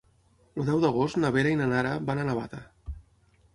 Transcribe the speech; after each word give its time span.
El 0.61 0.65
deu 0.69 0.81
d'agost 0.85 1.19
na 1.19 1.31
Vera 1.37 1.53
i 1.53 1.59
na 1.61 1.69
Nara 1.75 1.93
van 2.11 2.25
a 2.25 2.27
Navata. 2.33 2.65